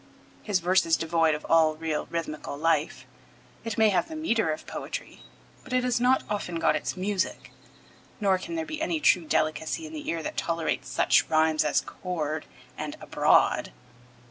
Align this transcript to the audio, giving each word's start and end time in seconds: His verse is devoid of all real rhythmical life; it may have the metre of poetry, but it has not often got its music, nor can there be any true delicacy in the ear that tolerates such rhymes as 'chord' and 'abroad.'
His 0.41 0.61
verse 0.61 0.83
is 0.87 0.97
devoid 0.97 1.35
of 1.35 1.45
all 1.47 1.75
real 1.75 2.07
rhythmical 2.07 2.57
life; 2.57 3.05
it 3.63 3.77
may 3.77 3.89
have 3.89 4.07
the 4.09 4.15
metre 4.15 4.49
of 4.51 4.65
poetry, 4.65 5.21
but 5.63 5.73
it 5.73 5.83
has 5.83 5.99
not 5.99 6.23
often 6.27 6.55
got 6.55 6.75
its 6.75 6.97
music, 6.97 7.51
nor 8.19 8.39
can 8.39 8.55
there 8.55 8.65
be 8.65 8.81
any 8.81 8.99
true 8.99 9.25
delicacy 9.25 9.85
in 9.85 9.93
the 9.93 10.09
ear 10.09 10.23
that 10.23 10.37
tolerates 10.37 10.89
such 10.89 11.29
rhymes 11.29 11.63
as 11.63 11.81
'chord' 11.81 12.47
and 12.75 12.97
'abroad.' 12.99 13.71